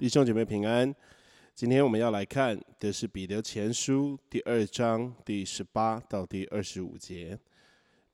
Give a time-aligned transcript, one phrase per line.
[0.00, 0.94] 弟兄姐妹平安。
[1.54, 7.38] 今天我们要来看的是彼得前书第二章第十八到第二十五节。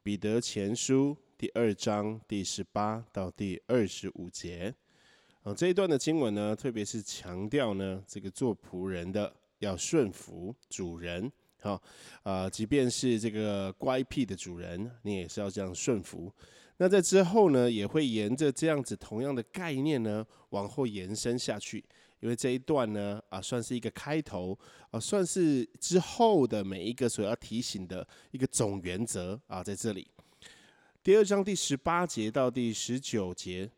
[0.03, 4.75] 彼得前书第二章第十八到第二十五节。
[5.45, 11.31] 啊，这一段的经文呢，特别是强调呢，这个做仆人的要顺服主人。
[11.61, 11.81] 好，
[12.25, 16.35] 啊，即便是这个乖僻的主人，你也是要这样顺服。
[16.79, 21.85] 那在之后呢，也会沿着这样子同样的概念呢，往后延伸下去。
[22.21, 24.59] 因为这一段呢，啊，算是一个开头，
[24.91, 30.07] 啊，算是之后的每一个所要提醒的一个总原则啊，在这里。
[31.03, 33.71] 第二章第十八节到第十九节，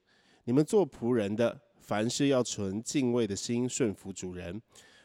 [0.45, 4.63] 你们做仆人的，凡事要存敬畏的心顺服主人，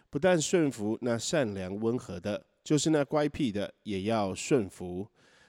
[0.09, 5.07] 不但顺服那善良温和的，就是那乖僻的，也要顺服。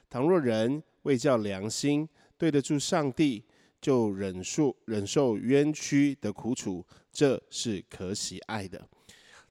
[0.09, 3.43] 倘若人为叫良心，对得住上帝，
[3.79, 8.87] 就忍受忍受冤屈的苦楚，这是可喜爱的。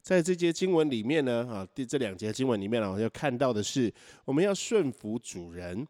[0.02, 3.92] 在这节经文里面呢，啊，第这两节经文里面呢，要看到的是，
[4.26, 5.86] 我们要顺服主人。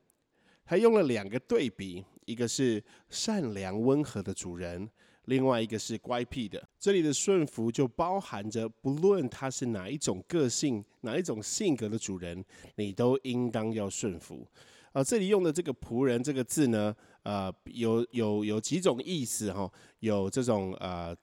[0.65, 4.89] 他用了两个对比，一个是善良温和的主人，
[5.25, 6.63] 另外一个是乖僻的。
[6.79, 12.43] 这里的顺服就包含着，不论他是哪一种个性、哪一种性格的主人，
[12.77, 14.47] 你都应当要顺服。
[14.95, 21.15] 啊，这里用的这个仆人这个字呢，呃，有有有几种意思哈，有这种呃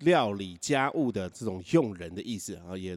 [0.00, 2.94] 料理家务的这种用人的意思啊，也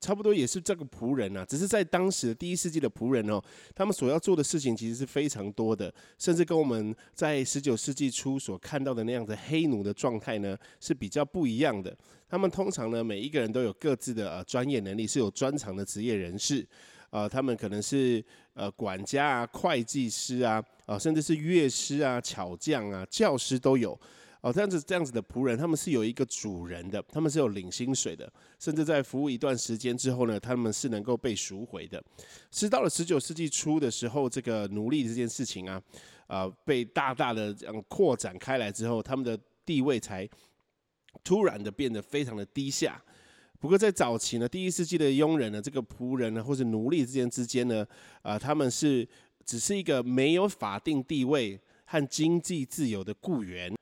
[0.00, 3.38] 差不多也是这个仆人呐，只是在当时的第一世纪的仆人哦，
[3.74, 11.94] 他们所要做的事情其实是非常多的，甚至跟我们在十九世纪初所看到的那样子黑奴的状态呢是比较不一样的。
[12.26, 16.66] 他们通常呢，每一个人都有各自的呃专业能力，是有专长的职业人士。
[17.12, 18.24] 啊，他们可能是
[18.54, 23.92] 呃管家啊、会计师啊，啊，甚至是乐师啊、巧匠啊、教师都有。
[24.40, 32.02] 哦，这样子这样子的仆人，他们是有一个主人的，他们是有领薪水的，甚至在服务一段时间之后呢，他们是能够被赎回的。
[32.50, 35.80] 是到了十九世纪初的时候，这个奴隶这件事情啊，
[36.26, 40.28] 啊，被大大的这样扩展开来之后，他们的地位才
[41.22, 43.00] 突然的变得非常的低下。
[43.62, 47.86] 不过在早期呢，第一世纪的佣人呢，这个仆人呢，或者奴隶之间之间呢，
[48.20, 49.08] 啊，他们是
[49.46, 53.72] 只是一个没有法定地位和经济自由的雇员，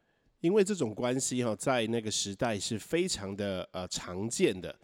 [0.42, 4.78] 因为这种关系哈，在那个时代是非常的呃常见的。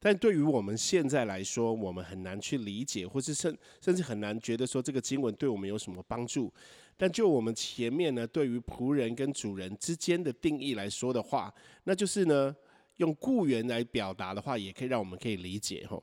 [0.00, 6.52] 但对于我们现在来说，我们很难去理解，或是甚甚至很难觉得说这个经文对我们有什么帮助。
[6.96, 12.52] 但就我们前面呢，对于仆人跟主人之间的定义来说的话，那就是呢。
[13.00, 16.00] 用雇员来表达的话，也可以让我们可以理解哈。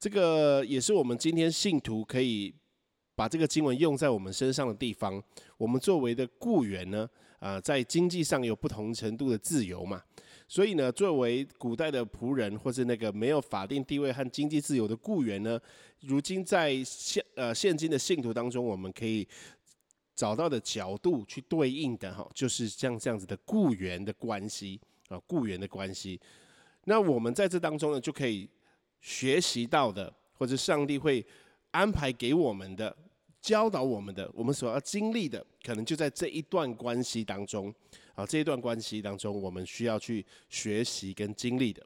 [0.00, 2.52] 这个也是我们今天信徒可以
[3.14, 5.22] 把这个经文用在我们身上的地方。
[5.58, 7.08] 我们作为的雇员呢，
[7.38, 10.02] 啊，在经济上有不同程度的自由嘛。
[10.46, 15.60] 所以呢，作为古代的仆人或是那个没有法定地位和经济自由的雇员呢，
[16.00, 19.28] 如今在现呃现今的信徒当中，我们可以
[20.14, 24.80] 找到的角度去对应的哈，就是像这样子的雇员的关系。
[25.08, 26.20] 啊，雇员的关系，
[26.84, 28.48] 那我们在这当中呢，就可以
[29.00, 31.24] 学习到的，或者上帝会
[31.70, 32.94] 安排给我们的、
[33.40, 37.74] 教导我们的，我们所要经历的，可能就在这一段关系当中。
[38.14, 41.80] 啊，这一段关系当中，我们需要去学习跟经历的。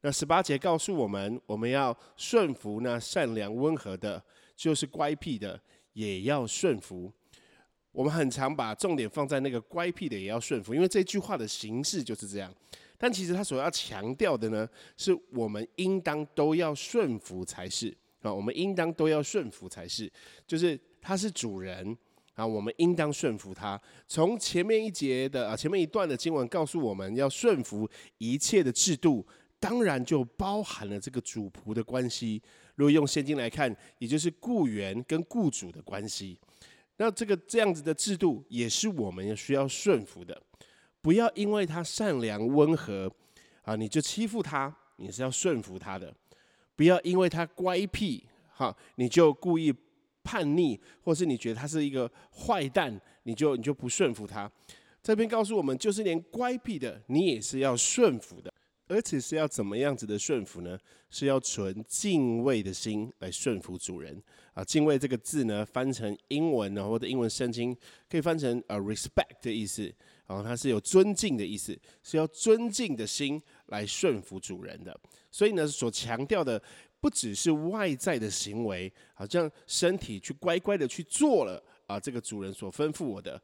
[0.00, 4.22] 那十八节告诉我们，我们要顺服那善良温和的，
[4.56, 5.60] 就是乖僻的，
[5.92, 7.12] 也要顺服。
[7.92, 12.52] 我们很常把重点放在那个乖僻的也要顺服，因为这句话的形式就是这样。
[12.96, 20.10] 但其实他所要强调的呢，是我们应当都要顺服才是啊，我们应当都要顺服才是，
[20.46, 21.96] 就是他是主人
[22.34, 23.80] 啊，我们应当顺服他。
[24.06, 27.88] 从前面一节的啊，前面一段的经文告诉我们要顺服
[28.18, 29.26] 一切的制度，
[29.58, 32.42] 当然就包含了这个主仆的关系。
[32.74, 36.38] 如果用现今来看，也就是雇员跟雇主的关系。
[37.02, 40.38] 那这个这样子的制度也是我们需要顺服的，
[41.00, 43.10] 不要因为他善良温和
[43.62, 46.12] 啊，你就欺负他，你是要顺服他的；
[46.76, 49.74] 不要因为他乖僻哈，你就故意
[50.22, 54.50] 叛逆，或是你觉得他是一个坏蛋，你就你就不顺服他。
[55.02, 58.52] 这边告诉我们，就是连乖僻的你也是要顺服的。
[58.90, 60.76] 而且是要怎么样子的顺服呢？
[61.10, 64.20] 是要存敬畏的心来顺服主人
[64.52, 64.64] 啊！
[64.64, 67.76] 敬畏这个字呢，翻成英文呢，或者英文圣经
[68.08, 69.82] 可以翻成呃 respect 的意思，
[70.26, 74.98] 然后它是有尊敬的意思，是要尊敬的心来顺服主人的。
[75.30, 76.60] 所以呢，所强调的
[77.00, 83.40] 不只是外在的行为，好像身体去乖乖的去做了啊，这个主人所吩咐我的，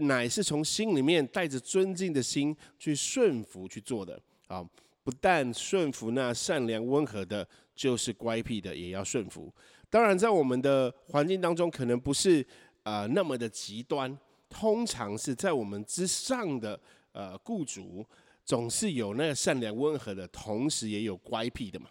[0.00, 4.20] 乃是从心里面带着尊敬的心去顺服去做的。
[4.52, 4.62] 啊，
[5.02, 9.50] 不但顺服那善良温和的，就是乖僻的也要顺服。
[9.88, 12.46] 当然，在我们的环境当中，可能不是
[12.82, 14.16] 呃那么的极端，
[14.50, 16.78] 通常是在我们之上的
[17.12, 18.04] 呃雇主，
[18.44, 21.88] 总是有那个善良温和的，同时也有乖僻的嘛。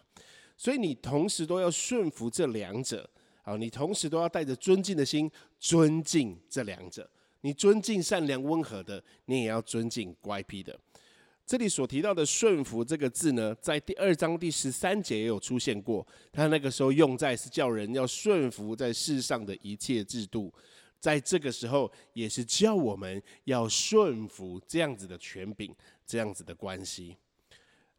[0.56, 3.10] 所以你同时都要顺服这两者，
[3.42, 5.30] 啊，你同时都要带着尊敬的心
[5.60, 7.10] 尊敬这两者。
[7.42, 10.80] 你尊敬善良温和的，你也要尊敬乖僻的。
[11.46, 16.06] 这里所提到的“顺服”这个字呢，在第二章第十三节也有出现过。
[16.32, 20.54] 他那个时候用在是叫人要顺服在世上的一切制度，
[21.00, 27.18] 在这个时候也是叫我们要顺服这样子的权柄，这样子的关系。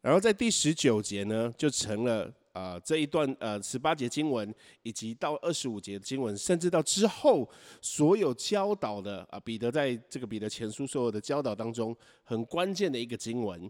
[0.01, 2.33] 然后在第十九节呢，就成了。
[2.53, 4.53] 啊，这一段呃十八节经文，
[4.83, 7.49] 以及到二十五节经文，甚至到之后
[7.81, 13.69] 所有教导的啊，彼得在这个彼得前书所有的教导当中，很关键的一个经文。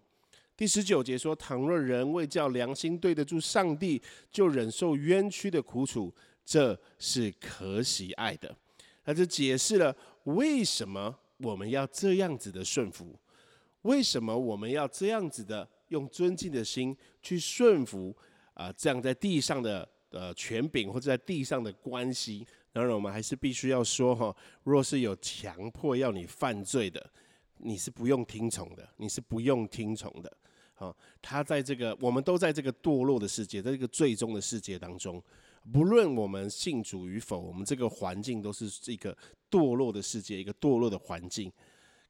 [0.58, 6.14] 第十九节说：“倘若人为叫良心对得住上帝，就忍受冤屈的苦楚，
[6.46, 8.56] 这是可喜爱的。”
[9.04, 9.96] 他就解释了
[10.26, 13.18] 为什么我们要这样子的顺服，
[13.84, 18.16] 为什么我们要这样子的用尊敬的心去顺服。
[18.54, 27.04] 啊，这样在地上的呃权柄或者在地上的关系，当然我们还是必须要说哈，若是有强迫要你犯罪的，
[27.58, 30.32] 你是不用听从的，你是不用听从的。
[30.76, 35.22] 好，他在这个我们都在这个堕落的世界，在这个最终的世界当中，
[35.72, 39.18] 不论我们信主与否，我们这个环境都是一个
[39.50, 41.52] 堕落的世界，一个堕落的环境。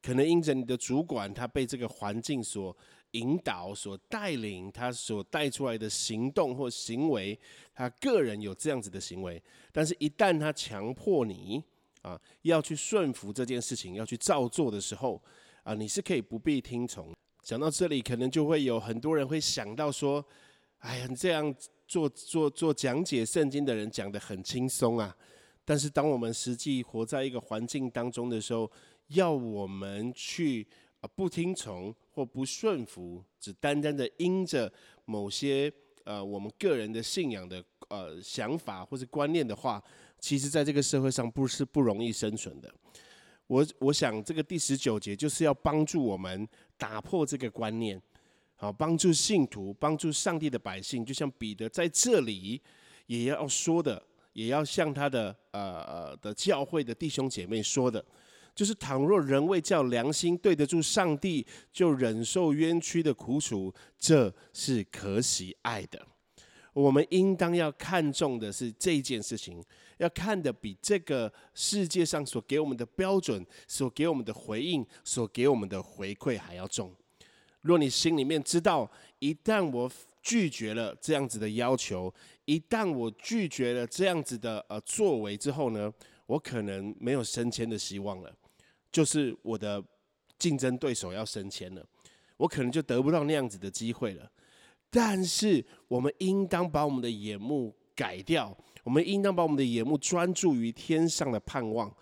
[0.02, 2.76] 可能因着你的主管他被这个环境所。
[3.14, 7.38] 引导、所带领他所带出来的行动或行为，
[7.72, 11.62] 他个人有这样子的行为，但是，一旦他强迫你
[12.02, 15.22] 啊，要去顺服这件事情，要去照做的时候，
[15.62, 17.14] 啊，你是可以不必听从。
[17.42, 20.24] 讲到这里，可能就会有很多人会想到说
[20.80, 21.54] ：“哎呀，你这样
[21.86, 25.16] 做做做讲解圣经的人讲的很轻松啊。”
[25.64, 28.70] 但是，当我们实际活在一个环境当中的时候，
[29.08, 30.66] 要我们去。
[31.06, 34.72] 不听从或不顺服，只单单的因着
[35.04, 35.72] 某些
[36.04, 39.82] 呃我们个人的信仰的呃想法或者观念的话，
[40.18, 42.72] 其实在这个社会上不是不容易生存的。
[43.46, 46.48] 我我想这个第十九节就是要帮助我们
[46.78, 48.00] 打破这个观念，
[48.56, 52.62] 好帮助信徒，帮助上帝的百姓，就像彼得在这里
[53.06, 54.02] 也要说的，
[54.32, 58.02] 也要向他的呃呃的教会的弟兄姐妹说的。
[58.54, 66.06] 就是倘若人为叫良心对得住上帝，就忍受冤屈的苦楚，这是可喜爱的。
[66.72, 69.62] 我们应当要看重的是这件事情，
[69.98, 76.92] 要看的比这个世界上所给我们的标准、所给我们的回应、所给我们的回馈还要重。
[77.60, 78.90] 若你心里面知道，
[79.20, 79.90] 一旦我
[80.20, 82.12] 拒绝了这样子的要求，
[82.44, 85.92] 一旦我拒绝了这样子的呃作为之后呢，
[86.26, 88.34] 我可能没有升迁的希望了。
[88.94, 89.82] 就是我的
[90.38, 91.84] 竞争对手要升迁了，
[92.36, 94.30] 我可能就得不到那样子的机会了。
[94.88, 101.92] 但是我们应当把我们的眼目改掉，我们应当把我们的眼目专注于天上的盼望，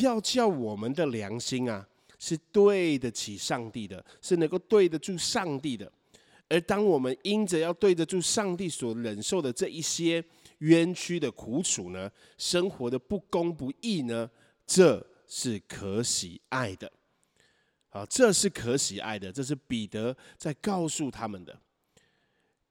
[0.00, 1.84] 要叫我们的良心啊
[2.20, 5.90] 是对得起上帝的，是能够对得住上帝的。
[6.48, 10.24] 而当我们因着要对得住上帝所忍受的这一些
[10.58, 14.30] 冤屈的苦楚呢，生活的不公不义呢，
[14.64, 15.04] 这。
[15.34, 16.92] 是可喜爱的，
[17.88, 21.58] 好，这是可喜爱的，这是彼得在告诉他们的。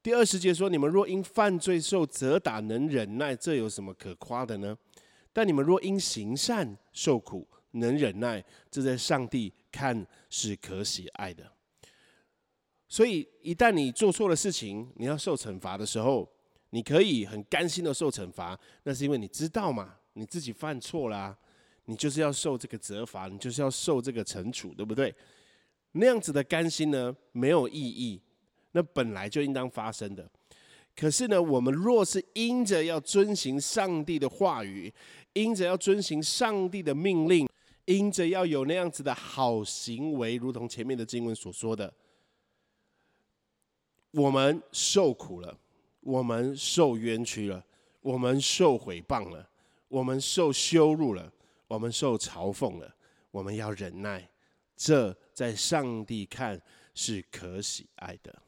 [0.03, 4.77] 第二十节说：“你们若因犯罪受责打，能忍耐，这有什么可夸的呢？
[5.33, 11.51] 但你们若因行善受苦，能忍耐，这在上帝看是可喜爱的。
[12.87, 16.31] 所以，一旦你做错了事情，你要受惩罚的时候，
[16.69, 21.35] 你可以很甘心的受惩罚，那是因为你知道嘛，你自己犯错了。”
[21.91, 25.13] 你就是要受这个责罚，你就是要受这个惩处，对不对？
[25.91, 28.21] 那样子的甘心呢，没有意义。
[28.71, 30.31] 那本来就应当发生的。
[30.95, 34.93] 可是呢，我们若是因着要遵行上帝的话语，
[35.33, 37.49] 因着要遵行上帝的命令，
[37.83, 41.93] 因着要有那样子的好行为，如同前面的经文所说的，
[44.11, 45.57] 我们受苦了，
[45.99, 47.61] 我们受冤屈了，
[47.99, 49.49] 我们受毁谤了，
[49.89, 51.29] 我们受羞辱了。
[51.71, 52.95] 我们受嘲讽了，
[53.31, 54.29] 我们要忍耐，
[54.75, 56.61] 这在上帝看
[56.93, 58.41] 是可喜爱的。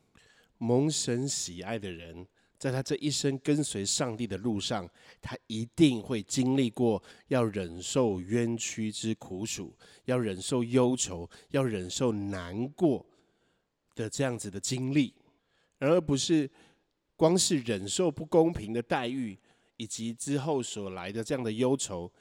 [0.58, 2.27] 蒙神喜爱的人，
[2.60, 4.89] 在他这一生跟随上帝的路上，
[5.22, 13.06] 他一定会经历过要忍受冤屈之苦楚，要忍受忧愁，要忍受难过
[13.96, 15.15] 的这样子的经历，
[15.80, 16.51] 而不是
[17.15, 19.39] 光是忍受不公平的待遇，
[19.77, 22.12] 以及之后所来的这样的忧愁，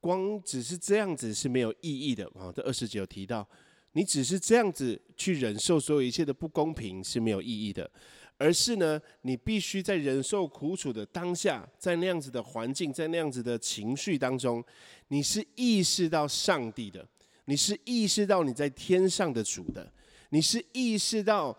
[0.00, 2.50] 光只是这样子是没有意义的啊。
[2.54, 3.46] 这二十九提到，
[3.92, 7.90] 你只是这样子去忍受所有一切的不公平是没有意义的，
[8.38, 14.64] 而是呢，你必须在忍受苦楚的当下，在那样子的环境，在那样子的情绪当中，
[15.08, 17.06] 你是意识到上帝的，
[17.44, 19.92] 你是意识到你在天上的主的。
[20.32, 21.56] 你是意识到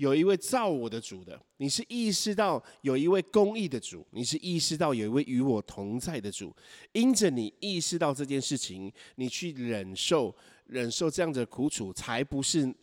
[0.00, 6.56] 有一位造我的主的，你是意识到有一位公义的主，你是意识到有一位与我同在的主。
[6.92, 12.74] 因着你意识到这件事情，你去忍受忍受这样的苦楚，才不是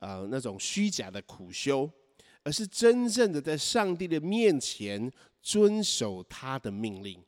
[0.00, 1.88] 呃那种虚假的苦修，
[2.42, 5.08] 而是真正的在上帝的面前
[5.40, 7.22] 遵守他的命令。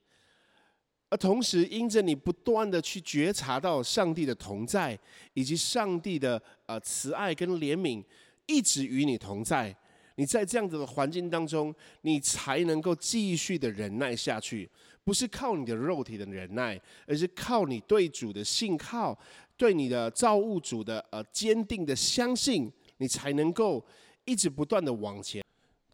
[1.08, 4.99] 而同时，因着你不断的去觉察到上帝的同在，
[5.34, 8.02] 以及上帝的呃慈爱跟怜悯
[8.50, 9.75] 一直与你同在，
[10.16, 14.69] 你在这样子的环境当中，你才能够继续的忍耐下去。
[15.04, 19.16] 不是靠你的肉体的忍耐，而是靠你对主的信靠，
[19.57, 23.85] 对你的造物主的呃坚定的相信，你才能够
[24.25, 25.45] 一直不断的往前。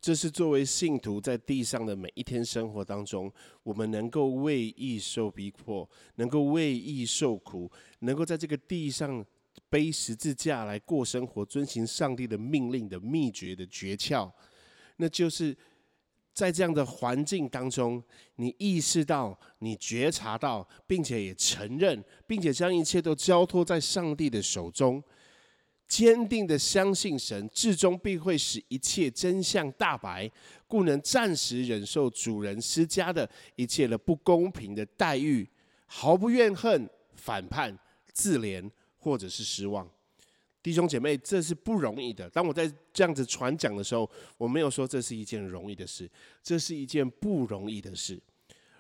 [0.01, 3.33] 这是作为信徒在地上的每一天生活当中，
[3.63, 7.71] 我们能够为义受逼迫，能够为义受苦，
[8.01, 9.25] 能够在这个地上
[9.77, 14.33] 背十字架来过生活，遵行上帝的命令的秘诀的诀窍，
[14.97, 15.55] 那就是
[16.33, 18.03] 在这样的环境当中，
[18.37, 25.05] 你意识到、你觉察到，并且也承认，并且将一切都交托在上帝的手中。
[25.87, 30.31] 坚定的相信神，至终必会使一切真相大白，
[30.67, 35.47] 故能暂时忍受主人施加的一切的不公平的待遇，
[35.85, 37.79] 毫不怨恨、反叛、
[38.15, 38.71] 自怜
[39.07, 39.89] 或者是失望。
[40.61, 42.29] 弟兄姐妹，这是不容易的。
[42.29, 46.11] 当我在这样子传讲的时候，我没有说这是一件容易的事，
[46.43, 48.21] 这是一件不容易的事。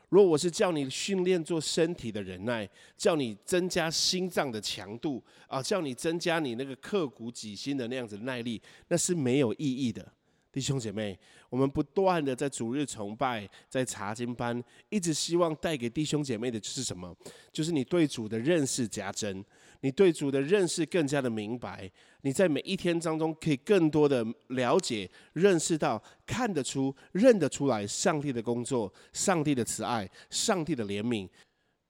[0.09, 10.12] 如果我是叫你训练做身体的忍耐，叫你增加心脏的强度啊，叫你增加你那个刻骨己心的那样子耐力，那是没有意义的。
[10.50, 11.16] 弟兄姐妹，
[11.50, 17.14] 我们不断的在主日崇拜，在查经班，一直希望带给弟兄姐妹的就是什么？
[17.52, 19.45] 就是你对主的认识加增，
[19.80, 21.90] 你对主的认识更加的明白，
[22.23, 31.28] 你在每一天当中可以更多的了解、认识到、看得出、认得出来上帝的工作、上帝的慈爱、上帝的怜悯。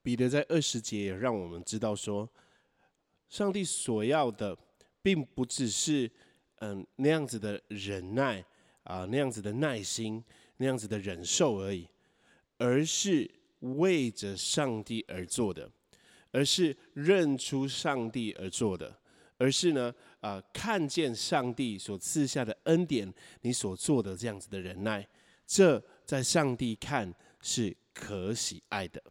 [0.02, 2.28] 彼得在二十节也让我们知道说，
[3.28, 4.56] 上帝所要的，
[5.02, 6.10] 并不只是
[6.60, 8.44] 嗯那样子的忍耐。
[8.86, 10.22] 啊，那样子的耐心，
[10.58, 11.88] 那样子的忍受而已，
[12.56, 13.28] 而是
[13.58, 15.68] 为着上帝而做的，
[16.30, 18.96] 而是认出上帝而做的，
[19.36, 25.06] 而是呢，啊，看见上帝所赐下的恩典，你所做的这样子的忍耐，
[25.46, 29.02] 这在上帝看是可喜爱的。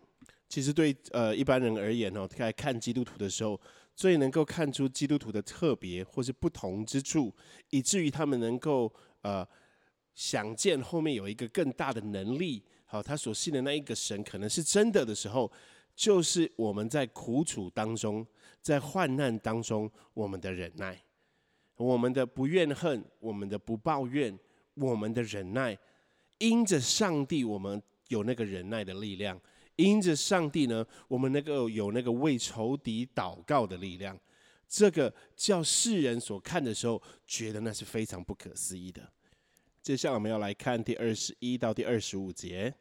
[0.48, 3.60] 其实对呃一般人而言哦，在看基督徒的时候，
[3.96, 7.34] 最能够看出基督徒的特别或是不同之处，
[7.70, 9.48] 以至于他们能够呃。
[10.18, 15.52] 想见后面有一个更大的能力，好，他所信的那一个神可能是真的的时候，
[15.96, 18.26] 就是我们在苦楚当中，
[18.62, 21.02] 在患难当中，我们的忍耐，
[21.78, 24.38] 我们的不怨恨，我们的不抱怨，
[24.74, 25.78] 我们的忍耐，
[26.40, 29.38] 因着上帝，我们有那个忍耐的力量；
[29.78, 34.20] 因着上帝呢，我们那个有那个为仇敌祷告的力量。
[34.68, 39.02] 这个叫世人所看的时候，觉得那是非常不可思议的。
[39.82, 42.74] 接下来我们要来看第二十一到第二十五节。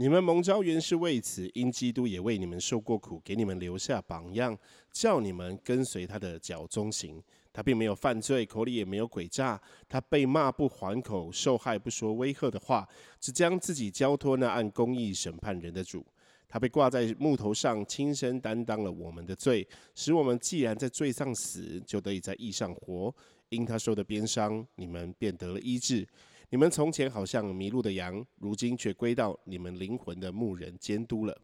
[0.00, 4.56] 你们蒙召原是为此，因基督也为你们受过苦，给你们留下榜样，
[4.92, 7.20] 叫你们跟随他的脚中行。
[7.52, 9.60] 他并没有犯罪，口里也没有诡诈。
[9.88, 12.88] 他被骂不还口，受害不说威吓的话，
[13.18, 16.06] 只将自己交托那按公义审判人的主。
[16.46, 23.12] 他被挂在木头上，亲身担当了我们的罪，使我们既然在罪上死，就得以在义上活。
[23.48, 26.06] 因他受的鞭伤，你们便得了医治。
[26.50, 31.38] 你们从前好像迷路的羊，如今却归到你们灵魂的牧人监督了。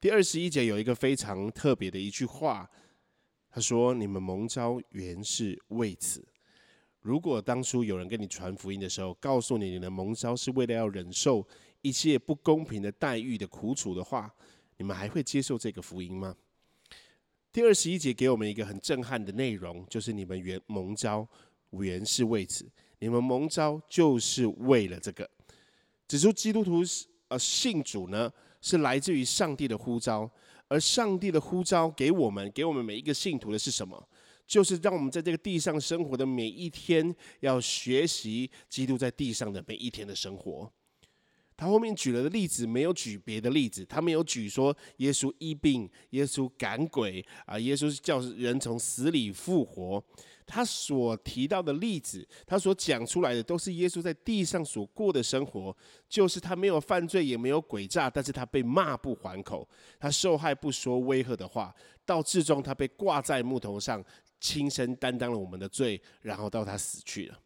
[0.00, 2.70] 第二十一节有一个非常特别的一句话，
[3.50, 6.26] 他说：“你们蒙召原是为此。”
[7.00, 11.46] 如果当初有人跟你传福音的时候，告诉你你的蒙召是为了要忍受
[11.82, 14.34] 一切不公平的待遇的苦楚的话，
[14.78, 16.34] 你们还会接受这个福音吗？
[17.52, 21.28] 第二十一节给我们一个很震撼的内容，就是你们原蒙召
[21.72, 22.66] 原是为此。
[23.00, 25.28] 你们蒙召就是为了这个，
[26.06, 26.82] 指出基督徒
[27.28, 30.30] 呃信主呢，是来自于上帝的呼召，
[30.68, 34.08] 而上帝的呼召给我们，给我们每一个信徒的是什么？
[34.46, 40.72] 就是让我们在这个地上生活的每一天，要学习基督在地上的每一天的生活。
[41.54, 50.02] 他后面举了的例子没有举别的例子，他没有举说耶稣医病、耶稣赶鬼啊，耶稣叫人从死里复活。
[50.48, 55.76] 他所提到的例子，他所讲出来的都是耶稣在地上所过的生活，
[56.08, 59.68] 就是他没有犯罪，也没有诡诈，但是他被骂不还口，
[60.00, 61.74] 他受害不说威吓的话，
[62.06, 64.02] 到至终他被挂在木头上，
[64.40, 67.38] 亲身担当了我们的罪，然后到他死去了。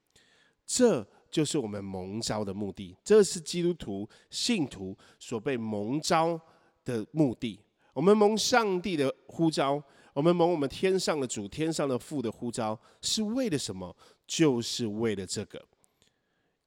[0.64, 6.40] 这就是我们蒙召的目的，这是基督徒信徒所被蒙召
[6.84, 7.60] 的目的。
[7.92, 9.82] 我们蒙上帝的呼召。
[10.12, 13.96] 我们蒙我们天上的主、天上的父的呼召，是为了什么？
[14.26, 15.64] 就是为了这个。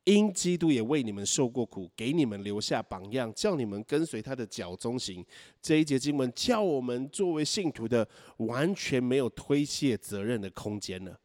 [0.06, 5.26] 因基督也为你们受过苦，给你们留下榜样，叫你们跟随他的脚中行。
[5.62, 11.20] 这一节经文叫我们作为信徒的，完全没有推卸责任的空间了。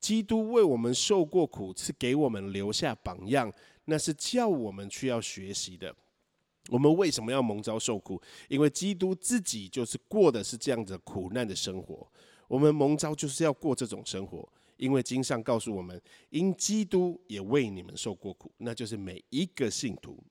[0.00, 3.52] 基督为我们受过苦，是给我们留下榜样，
[3.84, 5.94] 那是叫我们去要学习的。
[6.68, 8.20] 我们为什么要蒙召受苦？
[8.48, 12.06] 因为基督自己就是过的是这样子苦难的生活。
[12.46, 14.46] 我们蒙召就是要过这种生活，
[14.76, 20.22] 因为经上告诉我们，因基督也为你们受过苦，那就是每一个信徒。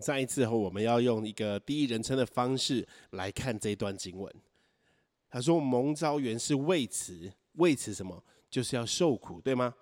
[0.00, 4.34] 再一次后，我们要用一个第一人称的方式来看这段经文。
[5.30, 8.22] 他说：“蒙召原是为此，为此什么？
[8.50, 9.74] 就是要受苦，对吗？”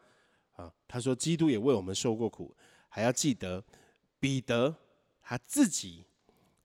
[0.55, 2.55] 啊，他说：“基督也为我们受过苦，
[2.89, 3.65] 还要记得
[4.21, 4.77] 彼得。”
[5.23, 6.05] 他自己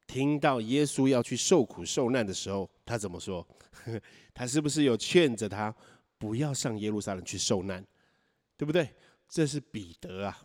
[0.05, 3.47] 听到耶稣要去受苦受难的时候，他怎么说？
[4.33, 5.73] 他是不是有劝着他
[6.17, 7.85] 不要上耶路撒冷去受难？
[8.57, 8.89] 对不对？
[9.29, 10.37] 这是彼得啊，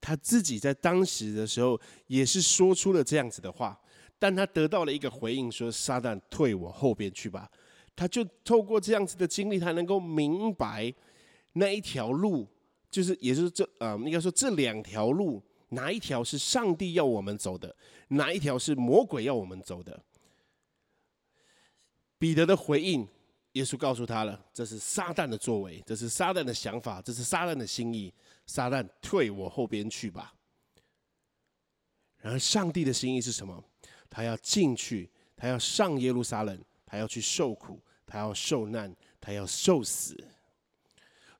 [0.00, 3.78] 他自己在当时的时候也是说出了这样子的话，
[4.18, 7.50] 但他得到了一个回应，说：“撒旦退我后边去吧。”
[7.94, 10.92] 他就透过这样子的经历，他能够明白
[11.52, 12.46] 那一条路，
[12.90, 15.42] 就是也是这啊，应该说这两条路。
[15.70, 17.74] 哪一条是上帝要我们走的？
[18.08, 20.04] 哪一条是魔鬼要我们走的？
[22.18, 23.06] 彼得的回应，
[23.52, 28.14] 耶稣告诉他了：这是撒旦的作为，这是撒旦的想法，这是撒旦的心意。
[28.46, 30.32] 撒旦，退我后边去吧。
[32.18, 33.62] 然而，上帝的心意是什么？
[34.08, 40.16] 他要进去，他要上耶路撒冷，他要去受苦，他要受难，他要受死。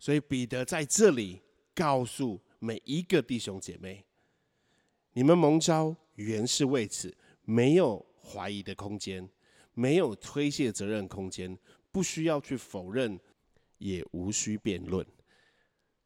[0.01, 1.41] 所以，彼得在这里
[1.75, 4.05] 告诉每一个弟兄姐妹。
[5.17, 9.27] 你们蒙召原是为此，没有怀疑的空间，
[9.73, 11.59] 没有推卸责任空间，
[11.91, 13.19] 不需要去否认，
[13.79, 15.07] 也无需辩论。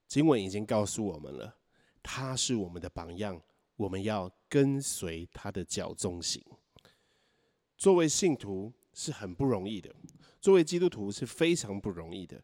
[0.07, 1.57] 经文已经告诉我们了，
[2.01, 3.43] 他是我们的榜样，
[3.75, 6.41] 我们要跟随他的脚踪行。
[7.77, 9.93] 作为信徒是很不容易的，
[10.41, 12.41] 作为基督徒是非常不容易的，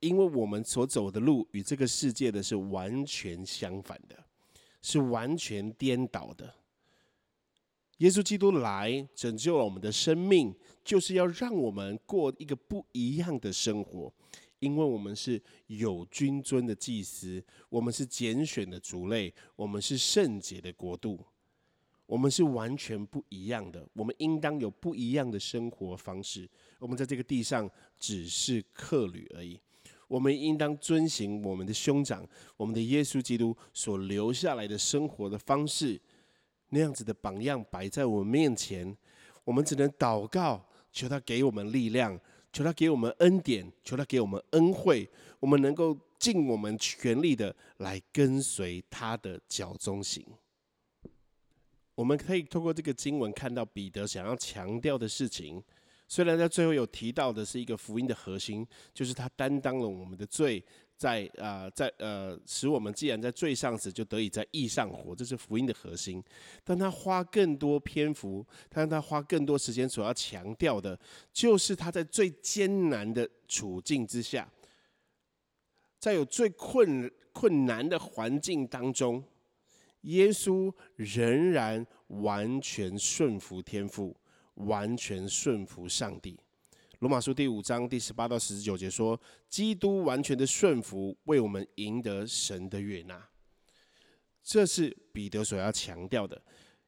[0.00, 4.24] 因为我们所走的路与这个世界的是完全相反的。
[4.82, 6.54] 是完全颠倒的。
[7.98, 14.10] 耶稣基督来拯救了我们的生命，就是要让我们过一个不一样的生活，
[14.58, 21.22] 因为我们是有君尊的祭司，我们是拣选的族类，我们是圣洁的国度，
[22.06, 23.86] 我们是完全不一样的。
[23.92, 26.48] 我们应当有不一样的生活方式。
[26.78, 29.60] 我们在这个地上只是客旅而已。
[30.10, 36.00] 我们应当遵行我们的兄长，我们的耶稣基督所留下来的生活的方式，
[36.70, 38.96] 那样子的榜样摆在我们面前，
[39.44, 42.18] 我们只能祷告，求他给我们力量，
[42.52, 50.26] 求他给我们恩典，求他给我们恩惠，我们能够尽我们全力的来跟随他的脚中行。
[51.94, 55.62] 我们可以透过这个经文看到彼得想要强调的事情。
[56.12, 60.60] 虽然在最后有提到的是一个福音的核心，就是他担当了我们的罪，
[60.96, 66.20] 在啊，在呃，使我们既然在罪上死，就得以在义上活，这是福音的核心。
[66.64, 70.98] 但他花更多篇幅，但他花更多时间所要强调的，
[71.32, 74.50] 就是他在最艰难的处境之下，
[76.00, 79.22] 在有最困困难的环境当中，
[80.00, 84.16] 耶稣仍然完全顺服天父。
[84.66, 86.38] 完全顺服上帝。
[87.00, 89.18] 罗马书第五章第十八到十九节说
[89.48, 93.26] ：“基督完全的顺服，为我们赢得神的悦纳。”
[94.44, 96.40] 这是彼得所要强调的。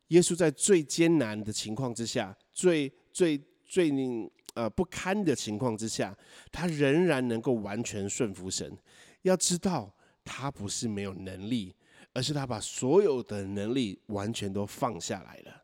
[0.09, 6.15] 耶稣在最艰难的情况之下，最最最令呃不堪的情况之下，
[6.51, 8.77] 他仍然能够完全顺服神。
[9.23, 11.75] 要知道，他不是没有能力，
[12.13, 15.62] 而是他把所有的能力完全都放下来了。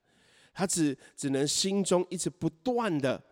[0.58, 3.22] 他只只能心中一直不断的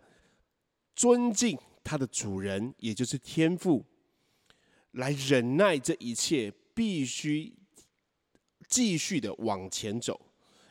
[0.95, 3.83] 尊敬他的主人，也就是天父，
[4.91, 7.53] 来忍耐这一切，必须
[8.69, 10.17] 继续的往前走，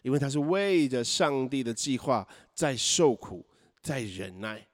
[0.01, 3.47] 因为他是为着上帝的计划在受苦，
[3.83, 4.67] 在忍耐。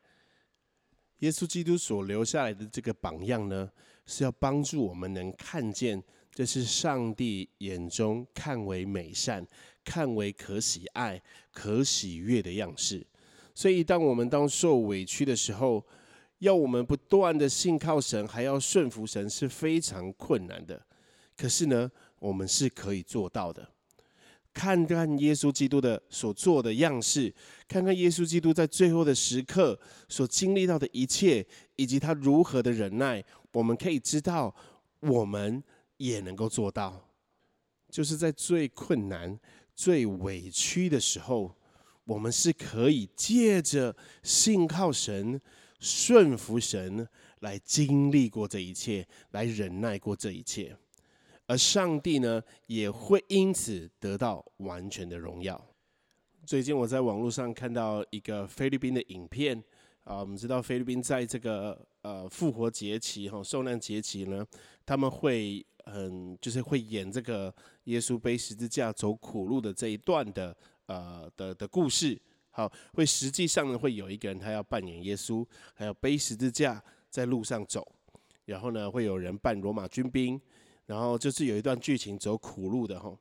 [1.18, 3.68] 耶稣基督所留下来的这个榜样呢，
[4.06, 6.00] 是要帮助我们能看见，
[6.32, 9.44] 这是上帝眼中看为美善、
[9.84, 11.20] 看为可喜爱、
[11.52, 13.06] 可喜悦的样式。
[13.54, 15.84] 所以，当我们当受委屈的时候，
[16.38, 20.80] 要我们不断的信靠神，还要顺服神，是非常困难的。
[21.36, 23.68] 可是呢，我们是可以做到的。
[24.54, 27.34] 看看耶稣基督的所做的样式，
[27.66, 34.54] 看看耶稣基督在最后的时刻所经历到的一切，以及他如何的忍耐，我们可以知道，
[35.00, 35.62] 我们
[35.96, 37.08] 也能够做到。
[37.88, 39.38] 就是在最困难、
[39.82, 41.52] 最委屈的时候，
[42.04, 45.40] 我们是可以借着信靠神、
[45.80, 47.08] 顺服神，
[47.40, 50.76] 来经历过这一切，来忍耐过这一切。
[51.48, 55.60] 而上帝呢，也会因此得到完全的荣耀。
[56.46, 59.60] 最近我在网络上看到一个菲律宾的影片
[60.04, 64.46] 啊，我们知道菲律宾在这个呃复活节期哈受难节期呢，
[64.86, 72.20] 他们会嗯就是会演这个耶稣背十字架走苦路的这一段的呃的的故事。
[72.50, 77.86] 好，会实际上呢会有一个人他要扮演耶稣，还要背十字架在路上走，
[78.44, 80.40] 然后呢会有人扮罗马军兵。
[80.84, 83.16] 然后就是有一段剧情走苦路的哈，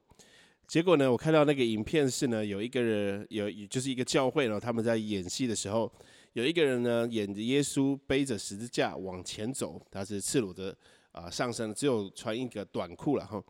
[0.68, 5.90] 结果呢，我看到那个影片是呢，有一个人有就是一个教会呢，他们在演戏的时候，
[6.34, 10.76] 有一个人呢演着耶稣背着十字架往前走，他是赤裸着
[11.12, 13.44] 啊上身，只有穿一个短裤了哈。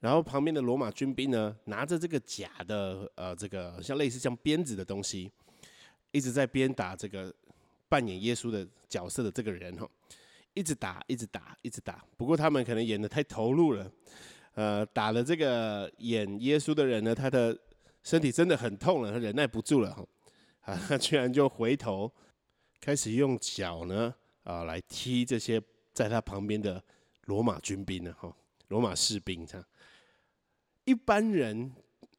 [0.00, 5.30] 然后旁边的罗马军兵呢，拿着这个假的呃这个像类似像鞭子的东西，
[6.12, 7.34] 一直在鞭打这个
[7.88, 9.88] 扮演耶稣的角色的这个人哈。
[10.54, 12.02] 一直打，一直打，一直打。
[12.16, 13.92] 不过他们可能演的太投入了，
[14.54, 17.54] 呃，打了这个演耶稣的人呢，他的
[18.02, 20.06] 身体真的很痛了，他忍耐不住了哈，
[20.62, 22.10] 啊，他居然就回头
[22.80, 25.60] 开始用脚呢啊来踢这些
[25.92, 26.82] 在他旁边的
[27.26, 28.34] 罗马军兵呢哈，
[28.68, 29.66] 罗马士兵这样。
[30.84, 31.72] 一般人，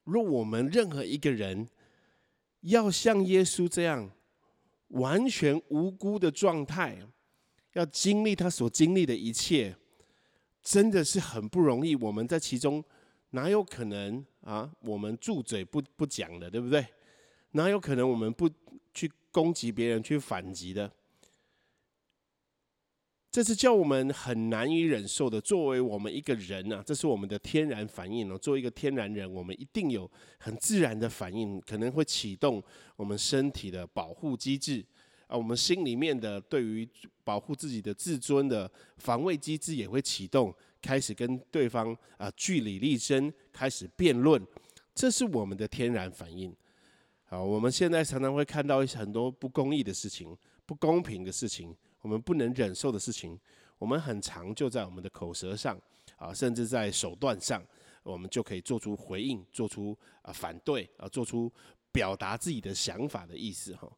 [0.05, 1.67] 若我们任何一个人
[2.61, 4.09] 要像耶稣这样
[4.89, 6.97] 完全无辜的状态。
[7.73, 9.75] 要经历他所经历的一切，
[10.63, 11.95] 真的是很不容易。
[11.95, 12.83] 我们在其中
[13.29, 14.71] 哪有可能啊？
[14.81, 16.83] 我们住嘴不不讲的，对不对？
[17.51, 18.49] 哪有可能我们不
[18.95, 20.91] 去攻击别人、去反击的？
[23.37, 25.39] 这是叫我们很难以忍受的。
[25.39, 28.35] 作为我们一个人啊，这是我们的天然反应哦。
[28.35, 32.63] 作为一个天然人，我们一定有很自然的反应，可能会启动
[32.95, 34.83] 我们身体的保护机制。
[35.27, 36.89] 啊，我们心里面的对于
[37.23, 44.43] 保护自己的自尊的防卫机制也会启动，开始跟对方啊据理力争，开始辩论，
[44.95, 46.51] 这是我们的天然反应。
[47.25, 51.75] 好，我们现在常常会看到一些很多不公义的事情、不公平的事情，
[52.07, 53.37] 我们不能忍受的事情，
[53.77, 55.77] 我们很常就在我们的口舌上
[56.15, 57.61] 啊，甚至在手段上，
[58.01, 61.51] 我们就可以做出回应，做出啊反对啊，做出
[61.91, 63.91] 表达自己的想法的意思哈。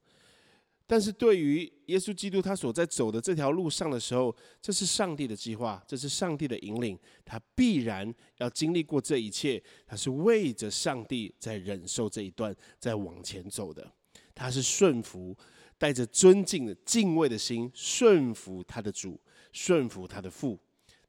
[0.88, 13.88] 但是对于耶稣基督他所在走的这条路上的时候，这是上帝的计划，这是上帝的引领，他必然要经历过这一切，他是为着上帝在忍受这一段，在往前走的，
[14.34, 15.38] 他是顺服，
[15.79, 19.19] 带着尊敬的敬畏的心，顺服他的主，
[19.51, 20.59] 顺服他的父，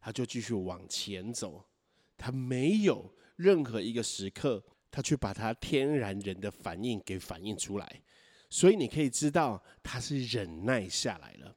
[0.00, 1.62] 他就继续往前走，
[2.16, 8.02] 他没有任何一个时刻，他去把他天然人的反应给反映出来。
[8.48, 11.54] 所以你可以知道，他是忍耐下来了，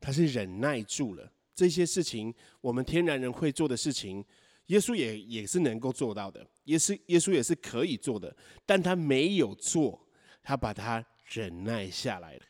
[0.00, 2.34] 他是忍耐住了这些事情。
[2.60, 4.24] 我们天然人会做的事情，
[4.66, 8.36] 耶稣也也是能够做到的，耶稣耶稣也是可以做的，
[8.66, 10.06] 但他没有做，
[10.42, 12.42] 他把他忍耐下来了，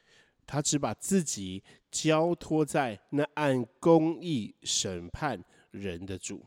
[0.46, 6.44] 他只把自己交托在那按公义审判人的主。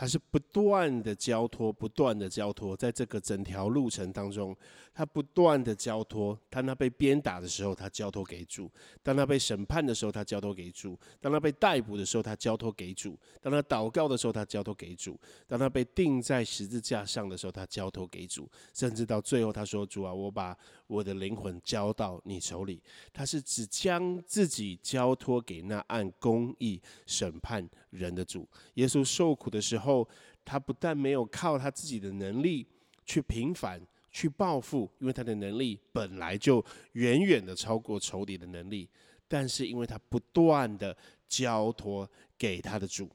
[0.00, 4.56] 他是不断的交托，不断的交托，在这个整条路程当中，
[4.94, 6.38] 他不断的交托。
[6.48, 8.64] 当他被鞭打的时候，他交托给主；
[9.02, 13.10] 当他被审判的时候，他交托给主；当他被逮捕的时候，他交托给主；
[13.42, 15.12] 当他祷告的时候，他交托给主；
[15.46, 18.48] 当他被钉在十字架上的时候，他交托给主。
[18.72, 22.82] 甚至到最后，他说：“主啊，我把我的灵魂交到你手里。”
[23.12, 28.48] 他是只将自己交托给那按公义审判人的主。
[28.74, 30.08] 耶稣受苦的时候。
[30.42, 32.66] 他不但没有靠他自己的能力
[33.04, 38.88] 去平反、去报复，因为他的能力本来就远远的超过仇敌的能力。
[39.28, 40.96] 但是因为他不断的
[41.28, 43.08] 交托给他的主，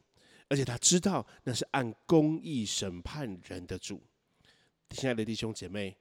[0.47, 4.01] 而且他知道那是按公义审判人的主。
[4.91, 5.97] 亲爱的弟兄姐妹，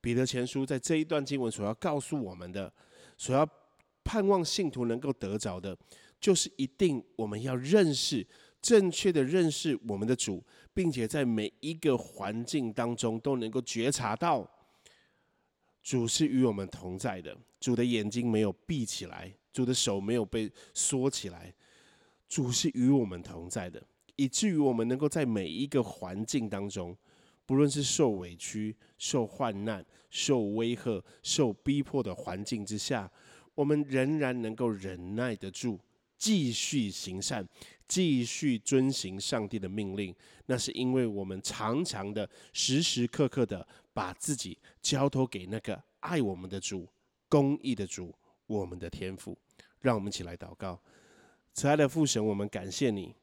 [0.00, 2.72] 彼得前书在这一段经文所要告诉我们的，
[3.18, 3.46] 所要
[4.04, 5.76] 盼望信徒能够得着的，
[6.20, 8.26] 就是一定我们要认识
[8.60, 14.48] 正确的认识我们的主，并且在每一个环境当中都能够觉察到
[15.82, 17.36] 主是与我们同在的。
[17.58, 21.54] 主的眼睛没有闭起来，主的手没有被缩起来，
[22.28, 23.82] 主是与我们同在的，
[24.16, 26.96] 以至于我们能够在每一个环境当中。
[27.46, 33.10] 不论是受委屈、受患难、受威吓、受逼迫的环境之下，
[33.56, 35.76] 我们仍然能够忍耐得住，
[36.20, 37.44] 继续行善，
[37.88, 40.14] 继续遵行上帝的命令。
[40.44, 46.86] 那是因为我们常常的、时时刻刻的把自己交托给那个爱我们的主、
[47.28, 48.14] 公义的主、
[48.46, 49.36] 我们的天父。
[49.80, 50.78] 让我们一起来祷告，
[51.54, 53.14] 慈爱的父神，我们感谢你，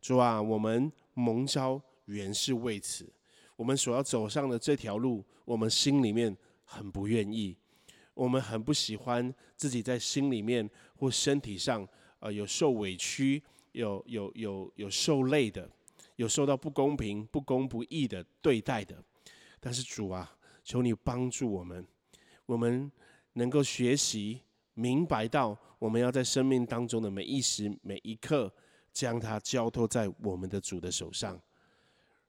[0.00, 3.12] 主啊，我们蒙召原是为此。
[3.56, 7.56] 我们所要走上的这条路，我们心里面很不愿意，
[8.14, 11.84] 我们很不喜欢自己在心里面或身体上，
[12.26, 15.70] 呃，有受委屈，有有有有受累的，
[16.16, 19.00] 有受到不公平、不公不义的对待的。
[19.60, 21.86] 但是主啊，求你帮助我们，
[22.44, 22.90] 我们
[23.34, 24.40] 能够学习
[24.74, 28.52] 明白到，我们要在生命当中的每一时每一刻，
[28.92, 31.40] 将它交托在我们的主的手上。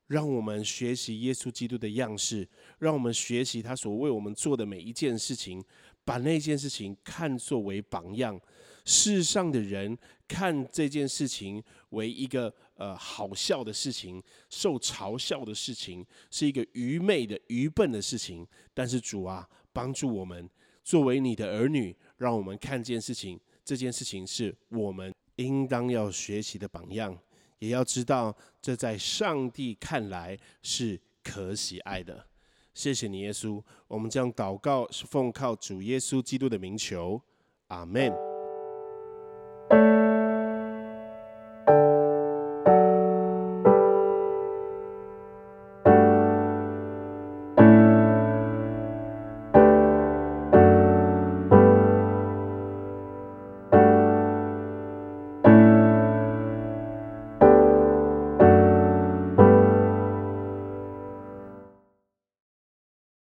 [0.06, 5.62] 让我们学习耶稣基督的样式，让我们学习他所为我们做的每一件事情，
[6.06, 8.40] 把那件事情看作为榜样。
[8.88, 9.98] 世上的人
[10.30, 18.48] 看这件事情为一个呃好笑的事情，受嘲笑的事情，是一个愚昧的、愚笨的事情。
[18.74, 20.50] 但是主啊，帮助我们
[20.86, 27.16] 作为你的儿女，让我们看见事情，这件事情是我们应当要学习的榜样。
[27.60, 32.26] 也要知道，这在上帝看来是可喜爱的。
[32.74, 33.62] 谢谢你，耶稣。
[33.90, 37.22] 我们将祷告是奉靠主耶稣基督的名求，
[37.68, 38.27] 阿门。